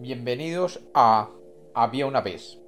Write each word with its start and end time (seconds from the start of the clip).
Bienvenidos 0.00 0.80
a 0.94 1.28
Había 1.74 2.06
una 2.06 2.22
vez. 2.22 2.58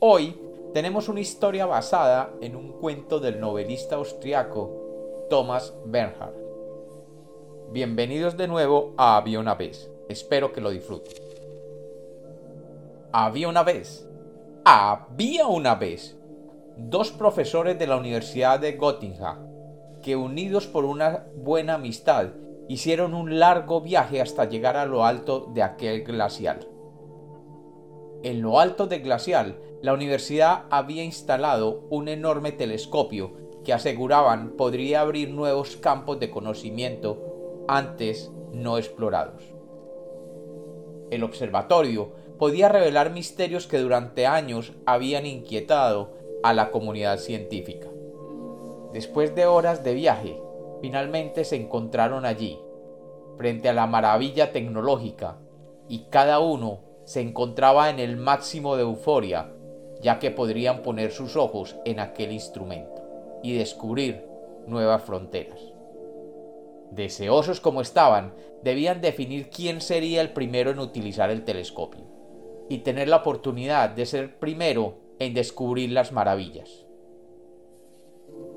Hoy 0.00 0.36
tenemos 0.74 1.08
una 1.08 1.20
historia 1.20 1.66
basada 1.66 2.34
en 2.40 2.56
un 2.56 2.72
cuento 2.72 3.20
del 3.20 3.38
novelista 3.38 3.94
austriaco 3.94 5.26
Thomas 5.30 5.72
Bernhard. 5.86 6.34
Bienvenidos 7.70 8.36
de 8.36 8.48
nuevo 8.48 8.92
a 8.96 9.16
Había 9.16 9.38
una 9.38 9.54
vez. 9.54 9.88
Espero 10.08 10.52
que 10.52 10.60
lo 10.60 10.70
disfruten. 10.70 11.14
Había 13.12 13.48
una 13.48 13.62
vez. 13.62 14.08
Había 14.64 15.46
una 15.46 15.76
vez. 15.76 16.16
Dos 16.76 17.12
profesores 17.12 17.78
de 17.78 17.86
la 17.86 17.98
Universidad 17.98 18.58
de 18.58 18.76
Göttingen 18.76 19.46
que 20.02 20.16
unidos 20.16 20.66
por 20.66 20.84
una 20.84 21.24
buena 21.36 21.74
amistad 21.74 22.30
hicieron 22.68 23.14
un 23.14 23.38
largo 23.38 23.80
viaje 23.80 24.20
hasta 24.20 24.44
llegar 24.44 24.76
a 24.76 24.86
lo 24.86 25.04
alto 25.04 25.50
de 25.52 25.62
aquel 25.62 26.04
glacial. 26.04 26.68
En 28.22 28.42
lo 28.42 28.60
alto 28.60 28.86
del 28.86 29.02
glacial, 29.02 29.58
la 29.80 29.94
universidad 29.94 30.64
había 30.70 31.04
instalado 31.04 31.86
un 31.88 32.08
enorme 32.08 32.52
telescopio 32.52 33.32
que 33.64 33.72
aseguraban 33.72 34.50
podría 34.56 35.00
abrir 35.00 35.30
nuevos 35.30 35.76
campos 35.76 36.18
de 36.20 36.30
conocimiento 36.30 37.64
antes 37.68 38.30
no 38.52 38.76
explorados. 38.76 39.42
El 41.10 41.22
observatorio 41.22 42.12
podía 42.38 42.68
revelar 42.68 43.12
misterios 43.12 43.66
que 43.66 43.78
durante 43.78 44.26
años 44.26 44.72
habían 44.84 45.26
inquietado 45.26 46.12
a 46.42 46.52
la 46.52 46.70
comunidad 46.70 47.18
científica. 47.18 47.88
Después 48.92 49.34
de 49.34 49.46
horas 49.46 49.84
de 49.84 49.94
viaje, 49.94 50.40
finalmente 50.80 51.44
se 51.44 51.56
encontraron 51.56 52.24
allí, 52.24 52.58
frente 53.36 53.68
a 53.68 53.72
la 53.72 53.86
maravilla 53.86 54.52
tecnológica, 54.52 55.38
y 55.88 56.06
cada 56.10 56.40
uno 56.40 56.80
se 57.04 57.20
encontraba 57.20 57.88
en 57.90 57.98
el 57.98 58.16
máximo 58.16 58.76
de 58.76 58.82
euforia, 58.82 59.52
ya 60.00 60.18
que 60.18 60.30
podrían 60.30 60.82
poner 60.82 61.10
sus 61.10 61.36
ojos 61.36 61.76
en 61.84 62.00
aquel 62.00 62.32
instrumento 62.32 63.02
y 63.42 63.54
descubrir 63.54 64.24
nuevas 64.66 65.02
fronteras. 65.02 65.60
Deseosos 66.90 67.60
como 67.60 67.80
estaban, 67.80 68.34
debían 68.62 69.00
definir 69.00 69.50
quién 69.50 69.80
sería 69.80 70.20
el 70.20 70.32
primero 70.32 70.70
en 70.70 70.78
utilizar 70.78 71.30
el 71.30 71.44
telescopio 71.44 72.04
y 72.68 72.78
tener 72.78 73.08
la 73.08 73.16
oportunidad 73.16 73.90
de 73.90 74.06
ser 74.06 74.38
primero 74.38 74.98
en 75.18 75.34
descubrir 75.34 75.90
las 75.92 76.12
maravillas 76.12 76.87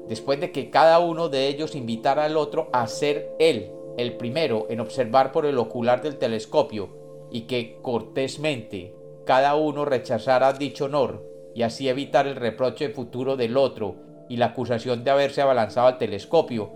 después 0.07 0.39
de 0.39 0.51
que 0.51 0.69
cada 0.69 0.99
uno 0.99 1.29
de 1.29 1.47
ellos 1.47 1.75
invitara 1.75 2.25
al 2.25 2.37
otro 2.37 2.69
a 2.73 2.87
ser 2.87 3.33
él 3.39 3.71
el 3.97 4.17
primero 4.17 4.67
en 4.69 4.79
observar 4.79 5.31
por 5.31 5.45
el 5.45 5.57
ocular 5.57 6.01
del 6.01 6.17
telescopio 6.17 6.89
y 7.31 7.41
que 7.41 7.77
cortésmente 7.81 8.95
cada 9.25 9.55
uno 9.55 9.85
rechazara 9.85 10.53
dicho 10.53 10.85
honor 10.85 11.25
y 11.53 11.63
así 11.63 11.89
evitar 11.89 12.27
el 12.27 12.35
reproche 12.35 12.89
futuro 12.89 13.35
del 13.35 13.57
otro 13.57 13.95
y 14.29 14.37
la 14.37 14.47
acusación 14.47 15.03
de 15.03 15.11
haberse 15.11 15.41
abalanzado 15.41 15.87
al 15.87 15.97
telescopio, 15.97 16.71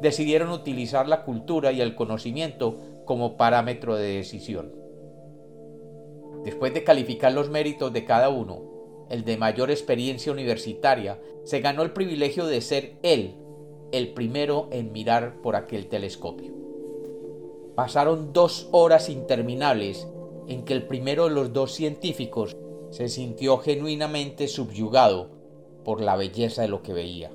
decidieron 0.00 0.50
utilizar 0.50 1.08
la 1.08 1.22
cultura 1.22 1.72
y 1.72 1.80
el 1.80 1.94
conocimiento 1.94 2.76
como 3.04 3.36
parámetro 3.36 3.94
de 3.96 4.16
decisión. 4.16 4.74
Después 6.44 6.74
de 6.74 6.84
calificar 6.84 7.32
los 7.32 7.48
méritos 7.48 7.92
de 7.92 8.04
cada 8.04 8.28
uno, 8.28 8.75
el 9.08 9.24
de 9.24 9.36
mayor 9.36 9.70
experiencia 9.70 10.32
universitaria, 10.32 11.20
se 11.44 11.60
ganó 11.60 11.82
el 11.82 11.92
privilegio 11.92 12.46
de 12.46 12.60
ser 12.60 12.96
él 13.02 13.36
el 13.92 14.12
primero 14.12 14.68
en 14.72 14.92
mirar 14.92 15.40
por 15.42 15.56
aquel 15.56 15.88
telescopio. 15.88 16.52
Pasaron 17.74 18.32
dos 18.32 18.68
horas 18.72 19.08
interminables 19.08 20.08
en 20.48 20.64
que 20.64 20.72
el 20.72 20.86
primero 20.86 21.24
de 21.24 21.30
los 21.30 21.52
dos 21.52 21.72
científicos 21.72 22.56
se 22.90 23.08
sintió 23.08 23.58
genuinamente 23.58 24.48
subyugado 24.48 25.30
por 25.84 26.00
la 26.00 26.16
belleza 26.16 26.62
de 26.62 26.68
lo 26.68 26.82
que 26.82 26.92
veía. 26.92 27.30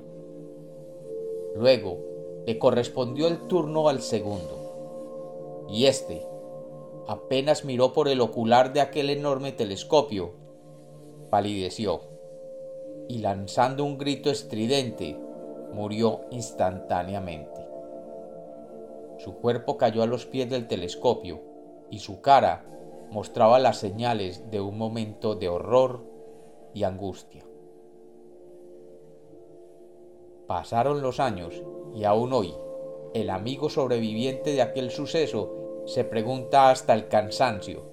Luego 1.56 1.98
le 2.46 2.58
correspondió 2.58 3.28
el 3.28 3.46
turno 3.46 3.88
al 3.88 4.02
segundo, 4.02 5.66
y 5.68 5.86
éste 5.86 6.26
apenas 7.06 7.64
miró 7.64 7.92
por 7.92 8.08
el 8.08 8.20
ocular 8.20 8.72
de 8.72 8.80
aquel 8.80 9.10
enorme 9.10 9.52
telescopio 9.52 10.32
palideció 11.32 12.02
y 13.08 13.20
lanzando 13.20 13.86
un 13.86 13.96
grito 13.96 14.28
estridente 14.28 15.18
murió 15.72 16.26
instantáneamente. 16.30 17.66
Su 19.16 19.36
cuerpo 19.36 19.78
cayó 19.78 20.02
a 20.02 20.06
los 20.06 20.26
pies 20.26 20.50
del 20.50 20.68
telescopio 20.68 21.40
y 21.90 22.00
su 22.00 22.20
cara 22.20 22.66
mostraba 23.10 23.58
las 23.58 23.78
señales 23.78 24.50
de 24.50 24.60
un 24.60 24.76
momento 24.76 25.34
de 25.34 25.48
horror 25.48 26.04
y 26.74 26.82
angustia. 26.82 27.46
Pasaron 30.46 31.00
los 31.00 31.18
años 31.18 31.62
y 31.94 32.04
aún 32.04 32.34
hoy 32.34 32.52
el 33.14 33.30
amigo 33.30 33.70
sobreviviente 33.70 34.52
de 34.52 34.60
aquel 34.60 34.90
suceso 34.90 35.82
se 35.86 36.04
pregunta 36.04 36.68
hasta 36.68 36.92
el 36.92 37.08
cansancio 37.08 37.91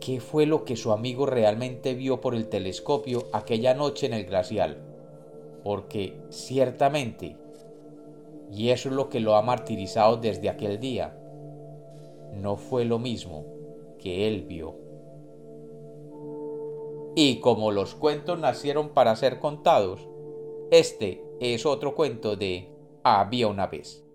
qué 0.00 0.20
fue 0.20 0.46
lo 0.46 0.64
que 0.64 0.76
su 0.76 0.92
amigo 0.92 1.26
realmente 1.26 1.94
vio 1.94 2.20
por 2.20 2.34
el 2.34 2.48
telescopio 2.48 3.26
aquella 3.32 3.74
noche 3.74 4.06
en 4.06 4.14
el 4.14 4.24
glacial, 4.24 4.78
porque 5.64 6.16
ciertamente, 6.30 7.36
y 8.52 8.70
eso 8.70 8.88
es 8.88 8.94
lo 8.94 9.08
que 9.08 9.20
lo 9.20 9.36
ha 9.36 9.42
martirizado 9.42 10.16
desde 10.16 10.48
aquel 10.48 10.80
día, 10.80 11.18
no 12.34 12.56
fue 12.56 12.84
lo 12.84 12.98
mismo 12.98 13.44
que 13.98 14.28
él 14.28 14.42
vio. 14.42 14.76
Y 17.14 17.40
como 17.40 17.72
los 17.72 17.94
cuentos 17.94 18.38
nacieron 18.38 18.90
para 18.90 19.16
ser 19.16 19.40
contados, 19.40 20.08
este 20.70 21.24
es 21.40 21.66
otro 21.66 21.94
cuento 21.94 22.36
de 22.36 22.68
Había 23.02 23.48
una 23.48 23.66
vez. 23.66 24.07